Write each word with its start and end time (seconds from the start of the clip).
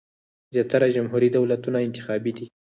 زیاتره 0.53 0.87
جمهوري 0.95 1.29
دولتونه 1.37 1.77
انتخابي 1.87 2.31
دي. 2.37 2.45